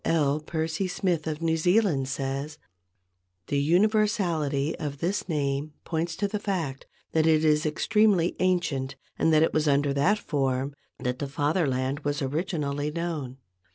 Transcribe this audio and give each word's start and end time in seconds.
L. 0.03 0.39
Percy 0.39 0.87
Smith 0.87 1.27
of 1.27 1.43
New 1.43 1.55
Zealand 1.57 2.07
says: 2.07 2.57
"The 3.49 3.59
universality 3.59 4.75
of 4.79 4.97
this 4.97 5.29
name 5.29 5.73
points 5.83 6.15
to 6.15 6.27
the 6.27 6.39
fact 6.39 6.87
that 7.11 7.27
it 7.27 7.45
is 7.45 7.67
extremely 7.67 8.35
ancient 8.39 8.95
and 9.19 9.31
that 9.31 9.43
it 9.43 9.53
was 9.53 9.67
under 9.67 9.93
that 9.93 10.17
form 10.17 10.73
the 10.97 11.13
Fatherland 11.27 11.99
was 11.99 12.19
originally 12.19 12.89
known. 12.89 13.37